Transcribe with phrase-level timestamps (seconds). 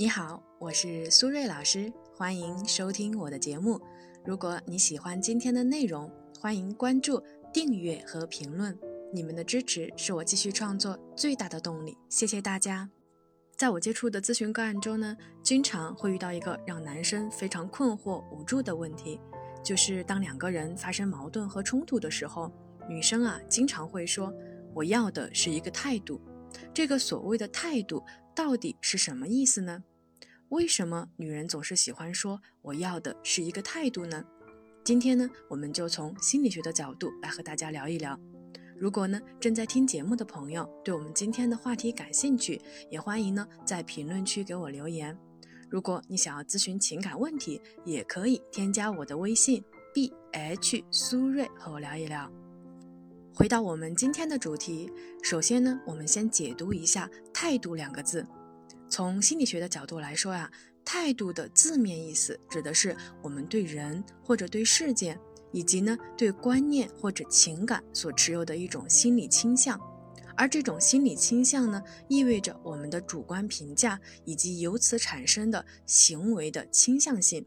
[0.00, 3.80] 你好，我是苏瑞老师，欢迎收听我的节目。
[4.24, 6.08] 如果你喜欢今天的内容，
[6.38, 7.20] 欢迎关注、
[7.52, 8.78] 订阅和评论。
[9.12, 12.88] 你们的支持是我继续创作最大的动力，谢谢大家。
[13.56, 19.18] 在我接触的咨询个案中呢，经常会遇到一个让男生非常困惑无助的问题，
[19.64, 22.52] 就是当两个人发生矛盾和冲突的时候，
[22.88, 24.32] 女生啊经常会说
[24.76, 26.20] ：“我要的是一个态度。”
[26.72, 28.02] 这个所谓的态度
[28.34, 29.82] 到底是什么意思呢？
[30.50, 34.24] 为什么女人总是喜欢说“我要的是一个态度”呢？
[34.82, 38.18] 今天呢，我们就从心理学的角度来和大家聊一聊。
[38.78, 42.58] 如果呢正在听节目的朋友对我们今天的话题感兴趣，
[42.90, 45.14] 也欢迎呢在评论区给我留言。
[45.68, 49.62] 如果你想要咨询情感问题，也可以添加我的微信
[49.92, 52.32] b h 苏瑞和我聊一聊。
[53.34, 54.90] 回到我们今天的主题，
[55.22, 58.26] 首先呢，我们先解读一下“态度”两个字。
[58.98, 60.50] 从心理学的角度来说呀，
[60.84, 65.16] 态度的字面意思指的是我们对人或者对事件。
[65.52, 69.80] 以及呢，对观念或者情感所持有的一种心理倾向，
[70.36, 77.46] 而这种心理倾向呢，意味着我们的主观评价以及由此产生的行为的倾向性。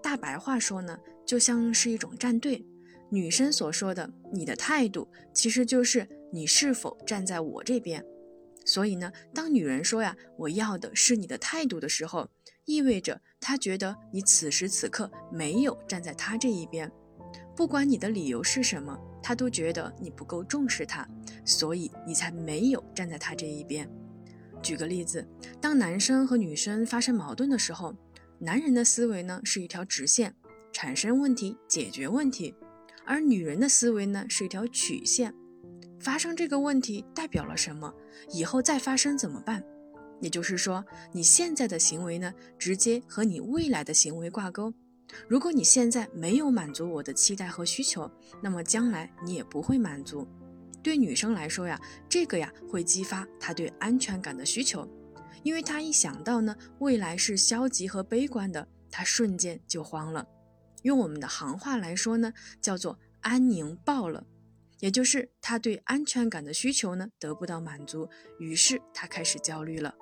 [0.00, 2.64] 大白话说呢，就像是一种站队。
[3.10, 8.02] 女生所说的“你的态度”，其实就是你是否站在我这边。
[8.68, 12.28] 所以呢，当女人说呀“我要的是你的态度”的时候，
[12.66, 16.92] 意味着她觉得你此时此刻没有站在她这一边。
[17.56, 21.08] 不管你的理由是什么，她都觉得你不够重视她，
[21.46, 23.88] 所以你才没有站在他这一边。
[24.62, 25.26] 举个例子，
[25.62, 27.96] 当男生和女生发生矛盾的时候，
[28.38, 30.36] 男人的思维呢是一条直线，
[30.74, 32.52] 产生问题解决问题；
[33.06, 35.34] 而女人的思维呢是一条曲线，
[36.00, 37.92] 发生这个问题代表了什么？
[38.30, 39.62] 以后再发生怎么办？
[40.20, 44.72] 也就是说，你现在的行为呢，直接和你未来的行为挂钩。
[45.26, 48.10] 如果你现在没有满足我的期待和需求，
[48.42, 50.26] 那么将来你也不会满足。
[50.82, 54.88] 对女生来说呀，这个呀会激发她对安全感的需求，
[55.42, 60.26] 因为她一想到呢未来是消极和悲观的，她瞬间就慌了。
[60.82, 64.24] 用我们的行话来说呢，叫做安宁爆了，
[64.80, 68.08] 也就是他对安全感的需求呢得不到满足，
[68.38, 69.94] 于是他开始焦虑了。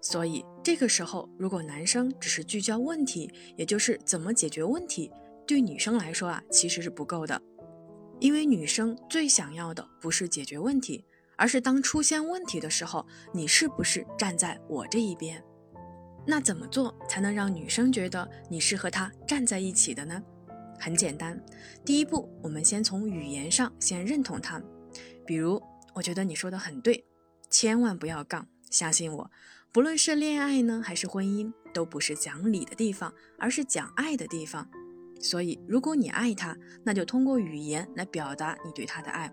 [0.00, 5.10] 所以这个时候，如果男生只是聚焦问题，也就是怎么解决问题，
[5.46, 7.40] 对女生来说啊，其实是不够的。
[8.18, 11.04] 因为女生最想要的不是解决问题，
[11.36, 15.42] 而是当出现问题的时候，你是不是站在我这一边？
[16.26, 20.22] 那怎么做才能让女生觉得你是和她站在一起的呢？
[20.80, 21.38] 很简单，
[21.84, 24.60] 第一步，我们先从语言上先认同他。
[25.26, 25.62] 比如，
[25.94, 27.04] 我觉得你说的很对，
[27.50, 29.30] 千万不要杠，相信我。
[29.72, 34.66] 不论是恋爱呢，还是婚姻，都不是讲理的地方，而是讲爱的地方。
[35.20, 39.30] 所以，如果你爱他，那就通过语言来表达你对他的爱。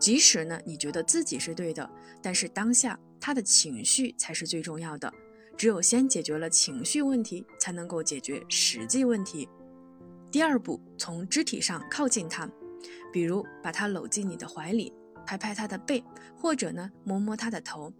[0.00, 1.88] 即使呢，你觉得自己是对的，
[2.22, 5.12] 但是当下他的情绪才是最重要的。
[5.54, 9.46] 只有先解决了情绪问题，才能够解决实际问题。
[10.30, 12.50] 第二步，从肢体上靠近他，
[13.12, 14.92] 比如把他搂进你的怀里，
[15.24, 16.04] 拍拍他的背，
[16.36, 17.92] 或者呢，摸摸他的头。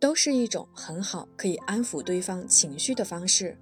[0.00, 3.56] 都是一种很好可以安抚对方情绪的方式，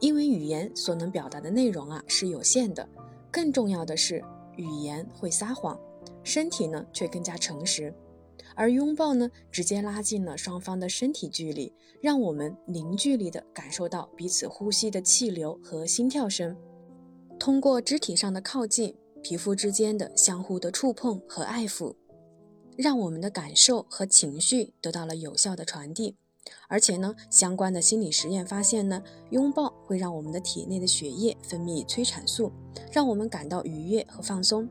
[0.00, 2.88] 因为语言所能表达的内容啊是有限的，
[3.30, 4.20] 更重要的是
[4.56, 5.78] 语言会撒谎，
[6.24, 7.94] 身体呢却更加诚实，
[8.56, 11.72] 而拥抱呢直接拉近了双方的身体距离，
[12.02, 16.56] 让我们零距离的感受到彼此呼吸的气流和心跳声，
[17.48, 21.94] 通过肢体上的靠近，皮肤之间的相互的触碰和爱抚。
[22.76, 26.14] 让我们的感受和情绪得到了有效的传递，
[26.68, 32.52] 而且呢，相关的心理实验发现呢，拥抱会让我们的体内的血液分泌催产素，
[32.92, 34.68] 让我们感到愉悦和放松。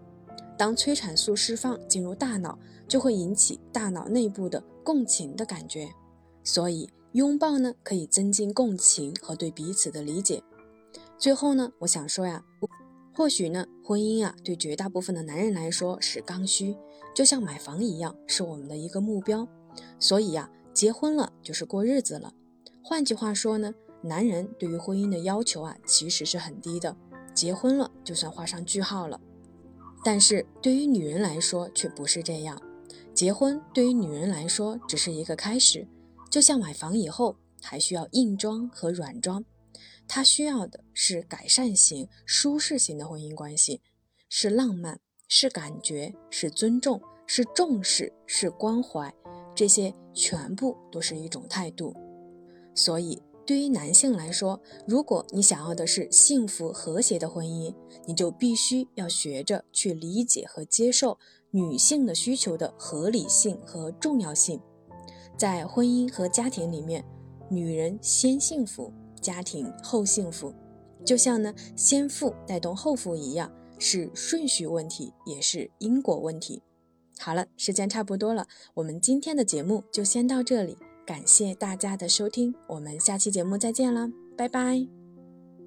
[0.56, 5.90] 当催产素释放进入大脑，就会引起大脑内部的共情的感觉。
[6.44, 10.44] 所以，拥抱呢，可以增进共情和对彼此的理解。
[11.18, 12.44] 最后呢，我想说呀。
[13.14, 16.78] 或许呢，婚姻啊，对绝大部分的男人来说是刚需，
[17.16, 19.48] 就像买房一样，是我们的一个目标。
[20.00, 22.32] 所以呀，结婚了就是过日子了。
[22.84, 23.74] 换句话说呢，
[24.04, 26.96] 男人对于婚姻的要求啊，其实是很低的，
[27.34, 29.20] 结婚了就算画上句号了。
[30.04, 32.62] 但是对于女人来说却不是这样，
[33.16, 35.88] 结婚对于女人来说只是一个开始，
[36.30, 39.44] 就像买房以后还需要硬装和软装。
[40.08, 43.82] 他需要的是改善型、舒适型的婚姻关系，
[44.30, 49.14] 是浪漫，是感觉，是尊重，是重视，是关怀，
[49.54, 51.94] 这些全部都是一种态度。
[52.74, 57.74] 所以，对于男性来说，如果你想要的是幸福和谐的婚姻，
[58.06, 61.18] 你就必须要学着去理解和接受
[61.52, 64.62] 女性的需求的合理性和重要性。
[65.38, 67.06] 在婚姻和家庭里面，
[67.50, 68.92] 女人先幸福，
[69.28, 70.54] 家庭后幸福，
[71.06, 76.62] 就像呢先富带动后富一样，是顺序问题，也是因果问题。
[77.20, 80.78] 好了，时间差不多了，我们今天的节目就先到这里。
[81.06, 85.07] 感谢大家的收听，我们下期节目再见了，拜拜。